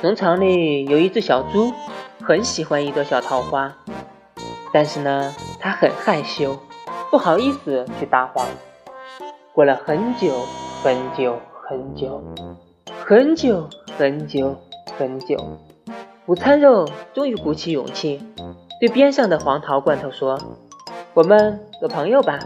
[0.00, 1.72] 农场里有一只小猪，
[2.22, 3.76] 很喜欢一朵小桃花，
[4.72, 6.56] 但是呢，它很害羞，
[7.10, 8.46] 不好意思去搭话。
[9.52, 10.32] 过了很久
[10.82, 12.22] 很久很久，
[13.04, 13.68] 很久
[13.98, 14.56] 很久
[14.96, 15.58] 很久，
[16.26, 18.22] 午餐肉终于鼓起勇气，
[18.78, 20.38] 对边上的黄桃罐头说
[21.14, 22.38] ：“我们做朋友吧。”